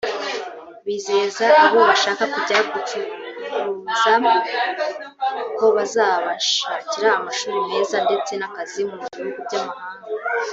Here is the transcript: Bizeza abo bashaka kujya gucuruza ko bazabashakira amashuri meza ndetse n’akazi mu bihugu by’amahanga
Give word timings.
Bizeza 0.85 1.45
abo 1.65 1.79
bashaka 1.89 2.23
kujya 2.33 2.57
gucuruza 2.71 4.11
ko 5.57 5.65
bazabashakira 5.75 7.07
amashuri 7.19 7.57
meza 7.69 7.97
ndetse 8.07 8.31
n’akazi 8.35 8.81
mu 8.89 8.95
bihugu 9.13 9.39
by’amahanga 9.47 9.79